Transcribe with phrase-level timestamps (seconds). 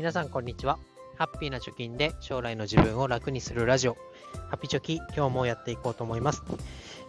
[0.00, 0.78] 皆さんこんにちは。
[1.18, 3.98] ハッピーな貯金で将来の自分を楽にするラジオ、
[4.48, 6.42] ハッピチョキ、今日もやっていこうと思います。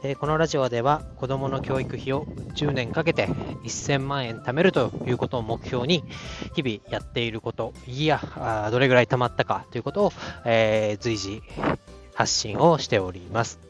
[0.04, 3.28] えーこのラジオでは子供の教育費を10年かけて
[3.64, 6.04] 1000万円貯めるということを目標に
[6.54, 11.42] 日々やっていること、いや、あどれぐらい貯まったかということを、えー随時
[12.14, 13.62] 発信をしております。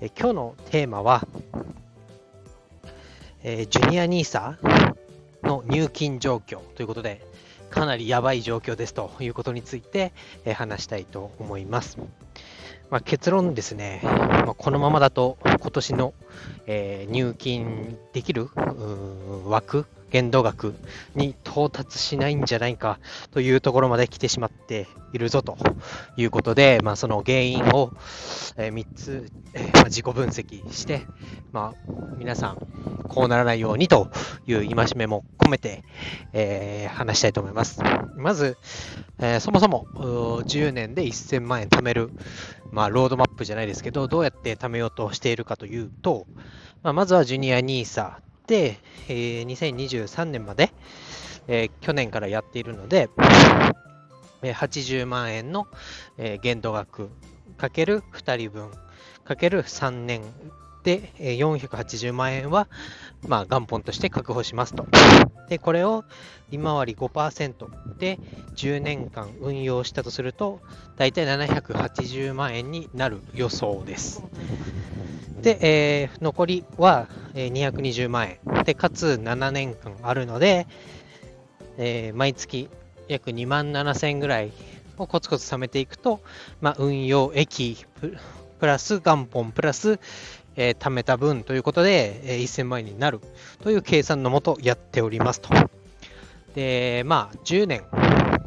[0.00, 1.26] えー今日のテーマは、
[3.42, 4.56] えジュニア NISA
[5.42, 7.31] の入金状況ということで、
[7.72, 10.12] かなりやばい状況ですということについて、
[10.44, 11.98] え話したいと思います。
[12.90, 16.14] まあ、結論ですね、まあ、このままだと今年の、
[16.66, 18.48] えー入金できる
[19.46, 20.74] 枠、限度額
[21.14, 25.56] に到達しないんじゃないかというところまで来てしまっているぞと
[26.16, 27.92] いうことで、まあ、その原因を、
[28.56, 31.06] え3つ、えま自己分析して、
[31.50, 32.56] まあ、皆さん
[33.08, 34.10] こうならないようにと
[34.46, 35.82] いう戒めも込めて、
[36.34, 37.80] えー話したいと思います。
[38.16, 38.58] まず、
[39.18, 42.10] えーそもそも10年で1000万円貯める、
[42.70, 46.26] まあ、ロードマップじゃないですけど、どうやって貯めようとしているかというと、
[46.82, 48.16] まあ、まずはジュニア NISA、
[49.08, 50.70] えー2023年まで、
[51.48, 53.08] えー去年からやっているので、
[54.42, 55.66] えー80万円の、
[56.18, 57.10] えー限度額
[57.56, 58.70] かける2人分
[59.24, 60.22] かける3年
[60.84, 62.68] で、えー480万円は、
[63.26, 64.86] まあ、元本として確保しますと。
[65.48, 66.04] で、これを
[66.50, 68.18] 利回り5%で
[68.56, 70.60] 10年間運用したとすると、
[70.96, 74.24] だいたい780万円になる予想です。
[75.42, 78.64] で、えー残りは、220万円。
[78.64, 80.66] で、かつ7年間あるので、
[81.78, 82.68] えー毎月
[83.08, 84.52] 約2万7000円ぐらい
[84.96, 86.20] をコツコツ貯めていくと、
[86.60, 88.16] まあ、運用益プ
[88.60, 89.98] プラス元本プラス、
[90.54, 93.20] えー貯めた分ということで、えー1000万円になる
[93.62, 95.48] という計算のもとやっておりますと。
[96.54, 97.82] で、まあ、10年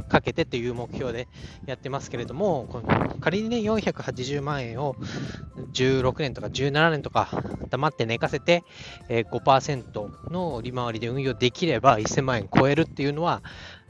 [0.08, 1.28] かけてという目標で
[1.66, 4.96] やってますけれども、この仮にね、480万円を
[5.74, 7.30] 16年とか17年とか
[7.70, 8.64] 黙って寝かせて、
[9.10, 13.42] えー5%の利回りで運用できれば1000万円超えるっていうのは、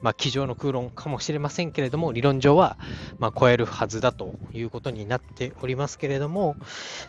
[0.02, 2.78] まあ、机上の空論かもしれませんけれども、理論上は、
[3.18, 6.58] ま、超えるはずだということになっておりますけれども、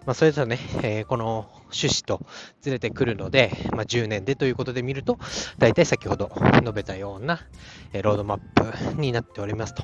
[0.07, 2.21] まあ、それとね、えーこの趣旨と
[2.61, 5.19] ずれてくるので、まあ、10年でということで見ると、
[5.59, 6.31] 大体先ほど
[6.61, 7.41] 述べたような、
[7.93, 8.39] えロードマッ
[8.95, 9.83] プになっておりますと。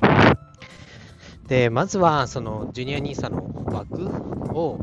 [1.47, 4.05] で、まずは、その、ジュニア NISA の枠
[4.57, 4.79] を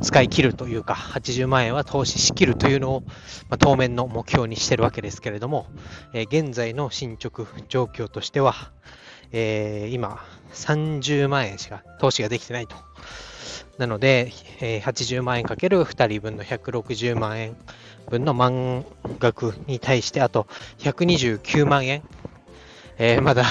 [0.00, 3.02] 使い切るというか、80万円は投資しきるというのを、
[3.48, 5.66] まあ、当面の目標にしてるわけですけれども、
[6.12, 8.54] えー現在の進捗状況としては、
[9.32, 10.20] えー今、
[10.52, 12.76] 30万円しか投資ができてないと。
[13.78, 17.56] なので、えー80万円かける2人分の160万円
[18.10, 18.84] 分の満
[19.18, 20.46] 額に対して、あと
[20.78, 22.02] 129万円、
[22.98, 23.44] えーまだ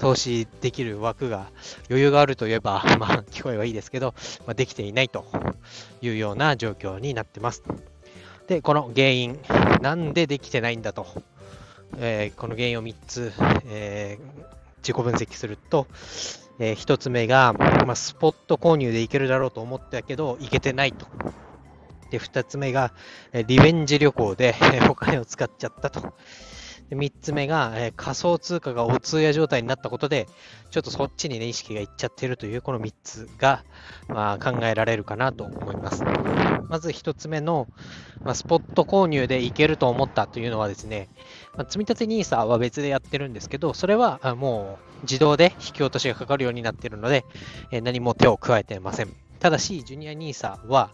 [0.00, 1.50] 投資できる枠が
[1.88, 4.14] 余裕があるといえば、 まあ、聞こえはいいですけど、
[4.46, 5.26] まあ、できていないと
[6.00, 7.62] いうような状況になってます。
[8.48, 9.38] で、この原因、
[9.82, 11.06] なんでできてないんだと、
[11.98, 13.32] えーこの原因を3つ、
[13.66, 14.50] えー
[14.82, 15.86] 自己分析すると、
[16.58, 21.06] え1つ目が、まあ、スポット購入でいけるだろうと思ったけど、いけてないと。
[22.10, 22.92] で、2つ目が、
[23.46, 24.54] リベンジ旅行で
[24.88, 26.14] お金を使っちゃったと。
[26.90, 30.26] 3つ目が、えー仮想通貨がお通夜状態になったことで、
[30.70, 33.64] ちょっとそっちにね、意識がいっちゃってるという、この3つが、
[34.08, 36.02] まあ、考えられるかなと思います。
[36.68, 37.68] まず1つ目の、
[38.22, 41.08] まあ、スポット購入でいけると思ったというのはですね、
[41.56, 47.24] まあ、積立 NISA は別でやってるんですけど、それはもう自動で引き落としがかかるようになってるので、
[47.70, 49.14] えー何も手を加えてません。
[49.40, 50.90] ただし、ジュニア NISA は、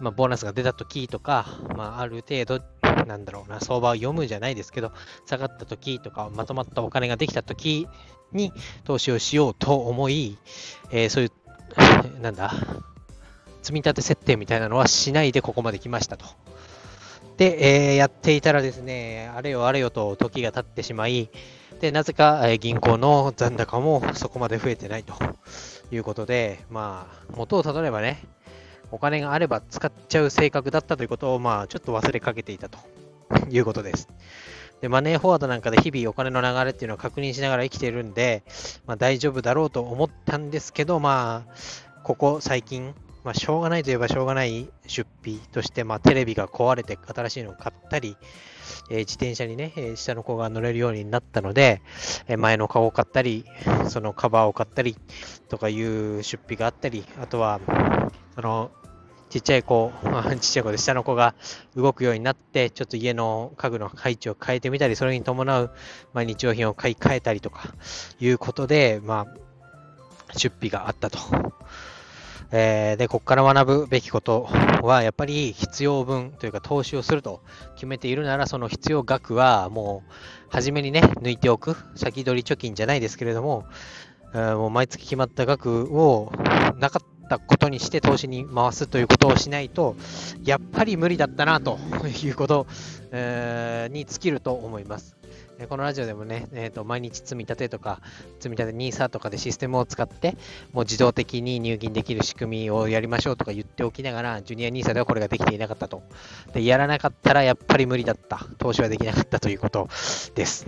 [0.00, 2.62] まあ、ボーナスが出た時とか、まあ、ある程度、
[3.06, 4.92] なんだろうな、相場を読むじゃないですけど、
[5.26, 7.88] 下がった時とか、まとまったお金ができた時
[8.32, 8.52] に
[8.84, 10.38] 投資をしようと思い、
[10.90, 11.30] えーそういう、
[12.20, 12.52] なんだ、
[13.62, 16.26] 積み立て設定みたいなのはしないでここまで来ましたと。
[17.36, 21.30] で、えーやっていたらですね、あれよあれよと時が経ってしまい、
[21.80, 25.14] で、なぜか、え銀行の残高もそこまで増えてないと
[25.90, 28.22] いうことで、まあ、元をたどればね、
[28.90, 32.78] お金があれば使っちゃう性格だったということを、まあ、ちょっと忘れかけていたと
[33.50, 34.08] いうことです。
[34.80, 38.42] で、マネーフォワードなんかで日々お金の流れっていうのを確認しながら生きているんで、
[38.86, 41.52] まあ、大丈夫だろうと思ったんですけど、まあ、
[42.02, 42.94] ここ最近、
[43.24, 48.16] まあ、しょうがないといえばしょうがない出費として、まあ、テレビが壊れて新しいのを買ったり、
[48.90, 51.82] えー自転車にね、えー下の子が乗れるようになったので、
[52.28, 53.44] えー前の顔を買ったり、
[53.88, 54.96] そのカバーを買ったり
[55.48, 57.60] とかいう出費があったり、あとは、
[58.34, 58.70] その、
[59.30, 59.92] ちっちゃい子、
[60.40, 61.34] ちっちゃい子で下の子が
[61.76, 65.70] 動くようになって、ちょっと家の家具の配置を変えてみたり、それに伴う、
[66.12, 67.72] まあ、日用品を買い替えたりとか
[68.18, 69.26] いうことで、ま
[70.34, 71.18] あ、出費があったと。
[72.52, 74.48] えー、で、ここから学ぶべきこと
[74.82, 77.40] は、やっぱり必要分というか投資をすると
[77.76, 80.12] 決めているなら、その必要額はもう、
[80.48, 83.66] 初めにね、抜いておく、先取り貯金じゃないですけれども、
[84.34, 86.32] え、もう毎月決まった額を
[86.76, 89.96] なかったことにして投資に回すということをしないと、
[90.44, 91.78] やっぱり無理だったなと
[92.24, 92.66] いうこと、
[93.12, 95.16] に尽きると思います。
[95.68, 98.00] このラジオでもね、えー、と毎日積み立てとか、
[98.38, 100.36] 積み立て NISA とかでシステムを使って、
[100.72, 106.02] もう自動的に入金できる仕組みをやりましょうとか言っておきながら、ジュニア NISA ではこれができていなかったと。
[106.54, 108.46] で、やらなかったらやっぱり無理だった。
[108.58, 109.88] 投資はできなかったということ
[110.34, 110.64] です。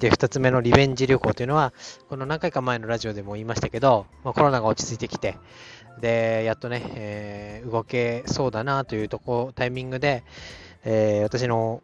[0.00, 1.72] で、2つ目のリベンジ旅行というのは、
[2.08, 5.36] この何回か前のラジオでも言いましたけど、まあ、コロナが落ち着いてきて、
[6.00, 10.24] で、やっとね、えー、動けそうだなというとこ、タイミングで、
[10.84, 11.82] えー、私の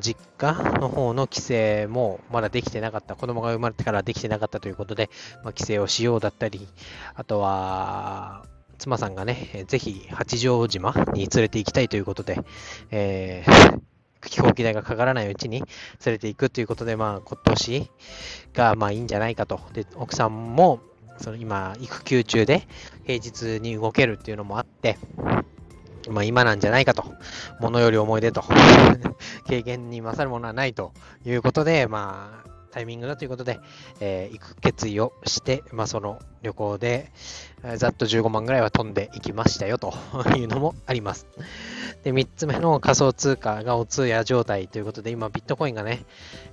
[0.00, 5.10] 実家の方の帰省もまだできてなかった、子供が生まれてからできてなかったということで、
[5.42, 6.68] まあ、帰省をしようだったり、
[7.14, 8.44] あとは、
[8.78, 12.38] 妻さんがね、ぜひ八丈島に連れて行きたいということで、
[12.92, 13.80] えー、
[14.24, 17.90] 飛行機代がかからないうちに連れて行くということで、まあ、今年
[18.52, 19.60] がまあいいんじゃないかと。
[19.72, 20.80] で、奥さんも、
[21.18, 22.66] その今、育休中で
[23.04, 24.98] 平日に動けるっていうのもあって、
[26.08, 27.04] まあ、今なんじゃないかと。
[27.60, 28.42] ものより思い出と。
[29.46, 30.92] 経験に勝るものはないと
[31.24, 33.58] いうことで、まあ、タイミングだということで、
[33.98, 37.10] えー、行く決意をして、まあ、その旅行で、
[37.76, 39.92] ざっと15万ぐらいは飛んでいきましたよと
[40.36, 41.26] いうのもあります。
[42.04, 46.04] で、3つ目の仮想通貨がお通夜状態ということで、今ビットコインがね、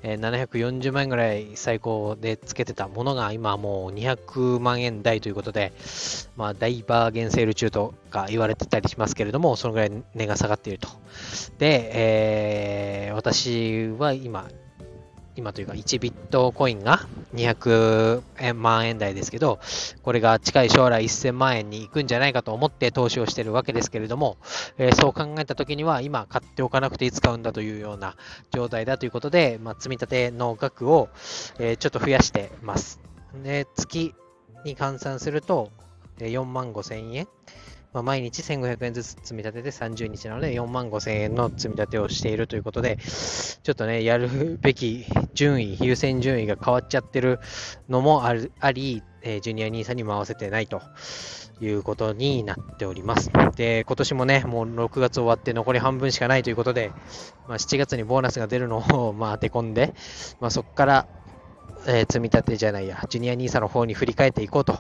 [0.01, 5.73] えー、740万円ぐらい最高でつけてたものが今もう200万円台ということで、
[6.35, 10.89] まあ大バーゲンセール中とか言われてたりしますけれども、そのぐらい値が下がっていると。
[11.59, 14.47] で、えー、私は今、
[15.35, 17.01] 今というか1ビットコインが
[17.33, 19.59] 200万円台ですけど、
[20.01, 24.37] これが近い将来1000万円に行くんじゃないかと思って投資をしているわけですけれども、
[24.77, 28.15] えー、そう考えたときには今買っておかなくていつ買うんだというような
[28.51, 31.09] 状態だということで、まあ、積み立ての額を、
[31.59, 33.01] え、ちょっと増やしてます。
[33.43, 34.13] で月
[34.63, 35.71] に換算すると
[36.19, 37.27] 4万5千円
[37.95, 47.39] まあ、毎日1500円ずつ積み立てて30日なので4万5000円の積み立てをしているということで、ちょっとね、やるべき順位、優先順位が変わっちゃってる
[47.87, 50.81] のもあるあり、えー、ジュニア NISA に回せてないと
[51.61, 53.31] いうことになっております。
[53.55, 56.91] で、今年もね、もう6月終わって残り半分しかないということで、
[57.47, 59.93] まあ、7月にボーナスが出るのをまあ当て込んで、
[60.41, 61.07] まあ、そこから
[61.87, 64.79] えー、積み立てじゃないや、ジュニア NISA の方に振り返っていこうと、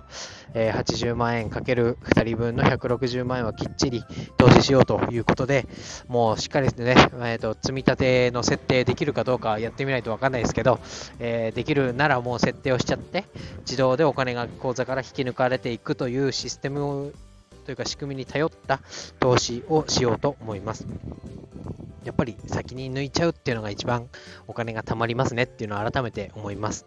[0.53, 4.03] えー、80万円かける2人分の160万円はきっちり
[4.37, 5.67] 投資しようということで、
[6.07, 10.79] もうしっかりですね、えーと、積み立ての設定できるかどうかやってみないとわかんないですけど、
[11.19, 13.25] えー、できるならもう設定をしちゃって、
[13.61, 17.13] 自動でお金が口座から引き抜かれていくというシステム
[17.65, 18.79] というか仕組みに頼った
[19.19, 20.87] 投資をしようと思います。
[22.05, 24.07] やっぱり先に抜いちゃうっていうのが一番
[24.47, 26.85] お金が貯まりますねっていうのを改めて思います。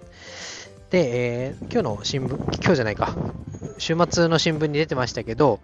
[0.90, 3.14] で、えー、今日の新聞、今日じゃないか、
[3.76, 5.60] 週末の新聞に出てましたけど、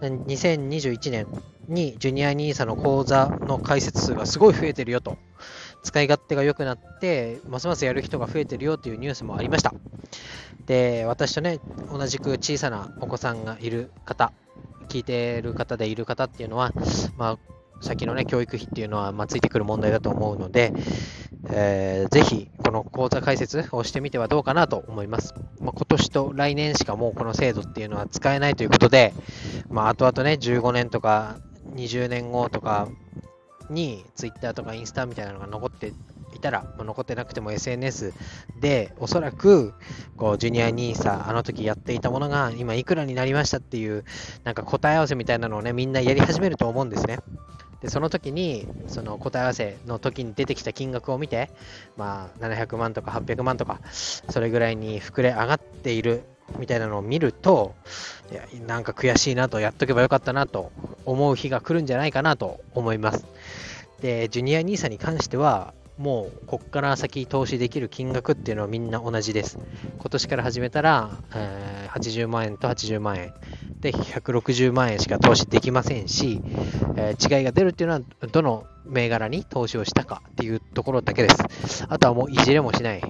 [0.00, 1.26] 2021年
[1.68, 5.18] にジュニア NISA の口座の開設数がすごい増えてるよと、
[5.82, 9.74] 使い勝手が良くなって、ますますやる人が増えてるよというニュースもありました。
[10.66, 11.58] で、私とね、
[11.90, 14.32] 同じく小さなお子さんがいる方、
[14.88, 16.72] 聞いてる方でいる方っていうのは、
[17.16, 17.38] まあ、
[17.80, 20.72] 先のね、教育費っていうのは、まあ、ついてくる問題だと思うので、
[21.50, 25.34] えー、ぜひ、この講座解説をしてみてはどうかなと思います。
[25.60, 29.14] まあ、今年と来年しかもうこの制度っていうのは使えないということで、
[29.68, 31.38] まあ、後々ね、15年とか
[31.74, 32.88] 20年後とか
[33.70, 35.92] に Twitter とかインスタみたいなのが残って
[36.34, 38.12] いたらま、残ってなくても SNS
[38.60, 39.74] で、おそらく、
[40.16, 44.04] こう、ジュニア NISA、あの時やっていたものが、今いくらになりましたっていう、
[44.44, 47.18] なんか答え合わせみたいなのをね、みんなやり始めると思うんですね。
[47.80, 51.50] で、その時に、その答え合わせの時に出てきた金額を見て、
[51.96, 56.24] まあ、700万とか800万とか、それぐらいに膨れ上がっている
[56.58, 57.74] みたいなのを見ると、
[58.30, 60.72] いやなんか悔しいなと、やっとけばよかったなと
[61.06, 63.26] 思う日が来るんじゃないかなと思います。
[64.00, 69.58] で、ジュニア NISA に関しては、もうこっから先投資できる金額っていうのはみんな同じです。
[69.98, 73.34] 今年から始めたら、えー、80万円と80万円
[73.80, 76.40] で160万円しか投資できませんし、
[76.96, 81.86] えー、違いが出るっていうのはどの銘柄に投資をしたかっていうところだけです。
[81.88, 83.00] あとはもういじれもしない。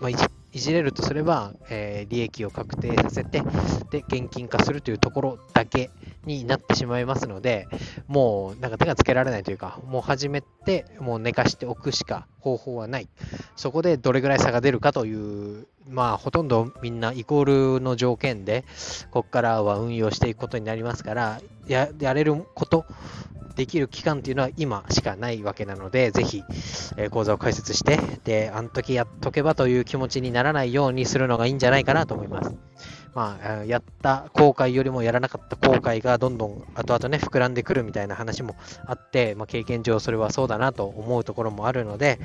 [0.00, 3.42] まあ、いじいじれるとすれば、えー、利益を確定させて、
[3.90, 5.90] で、現金化するというところだけ
[6.28, 7.66] になってしまいますので、
[8.06, 13.08] もうなんか手がつけられないというか、もう始めて、もう寝かしておくしか方法はない。
[13.56, 18.64] そこでどれぐらい差が出るかという、まあほとんどみんなイコールの条件で、
[19.10, 22.84] ここからは運用していくことになりますから、ややれること、
[23.56, 26.44] できる期間っていうのは今しかないわけなので、ぜひ、
[26.96, 32.54] えー講座を開設して、で、あの時やっとけばという気持ちにならないようにするのがいいんじゃないかなと思います。
[33.14, 42.18] まあ、やった後悔よりもやらなかった後悔がどんどん後々ね、膨らんでくるみたいな話もあって、まあ、経験上それはそうだなと思うところもあるので、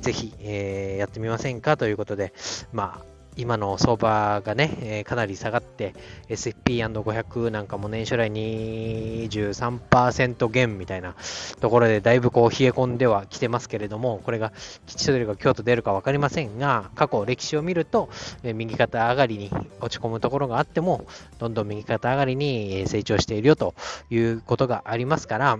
[0.00, 2.34] ぜひ、えーやってみませんかということで、
[2.72, 5.94] まあ、今の相場がね、えーかなり下がって、
[6.28, 11.14] SP&500 なんかも年初来23%減みたいな
[11.60, 14.52] ところでだいぶこう冷え込んではきてますけれども、これが
[14.86, 18.08] 吉と出るか京と出るか分かりませんが、過去歴史を見ると、
[18.42, 21.06] えー右肩上がりに落ち込むところがあっても、
[21.38, 23.74] どんどん右肩上がりに成長しているよと
[24.10, 25.58] いうことがありますから、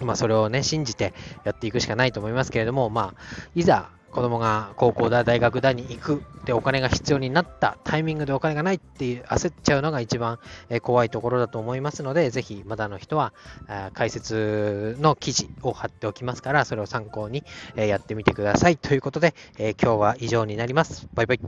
[0.00, 1.12] まあ、それをね、信じて
[1.44, 3.20] やっていくしかないと思いますけれども、まあ、
[3.54, 10.38] いざ子供が高校だ、大学だに行くでお金が必要になったタイミングでお金がないっていう焦っちゃうのが一番
[10.82, 13.32] 怖いところだと思いますので、ぜひまだの人は
[13.92, 17.44] 解説の記事を貼っておきますから、それを参考に
[17.76, 18.76] やってみてください。
[18.76, 21.06] ということで、え今日は以上になります。
[21.14, 21.40] バイバイ。